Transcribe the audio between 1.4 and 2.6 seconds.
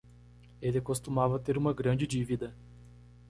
uma grande dívida